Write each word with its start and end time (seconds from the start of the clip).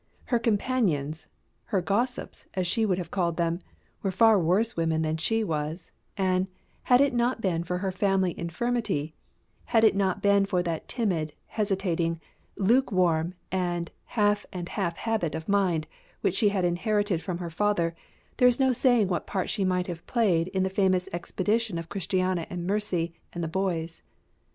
Her 0.25 0.39
companions, 0.39 1.27
her 1.65 1.79
gossips, 1.79 2.47
as 2.55 2.65
she 2.65 2.87
would 2.87 2.97
have 2.97 3.11
called 3.11 3.37
them, 3.37 3.59
were 4.01 4.09
far 4.09 4.39
worse 4.39 4.75
women 4.75 5.03
than 5.03 5.17
she 5.17 5.43
was; 5.43 5.91
and, 6.17 6.47
had 6.81 7.01
it 7.01 7.13
not 7.13 7.39
been 7.39 7.63
for 7.63 7.77
her 7.77 7.91
family 7.91 8.33
infirmity, 8.35 9.13
had 9.65 9.83
it 9.83 9.95
not 9.95 10.19
been 10.19 10.43
for 10.45 10.63
that 10.63 10.87
timid, 10.87 11.33
hesitating, 11.45 12.19
lukewarm, 12.57 13.35
and 13.51 13.91
half 14.05 14.43
and 14.51 14.69
half 14.69 14.97
habit 14.97 15.35
of 15.35 15.47
mind 15.47 15.85
which 16.21 16.33
she 16.33 16.49
had 16.49 16.65
inherited 16.65 17.21
from 17.21 17.37
her 17.37 17.51
father, 17.51 17.95
there 18.37 18.47
is 18.47 18.59
no 18.59 18.73
saying 18.73 19.07
what 19.07 19.27
part 19.27 19.51
she 19.51 19.63
might 19.63 19.85
have 19.85 20.03
played 20.07 20.47
in 20.47 20.63
the 20.63 20.69
famous 20.71 21.07
expedition 21.13 21.77
of 21.77 21.89
Christiana 21.89 22.47
and 22.49 22.65
Mercy 22.65 23.13
and 23.33 23.43
the 23.43 23.47
boys. 23.47 24.01